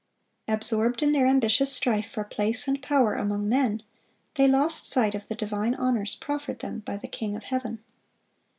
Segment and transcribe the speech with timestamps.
[0.47, 3.83] Absorbed in their ambitious strife for place and power among men,
[4.33, 7.83] they lost sight of the divine honors proffered them by the King of heaven.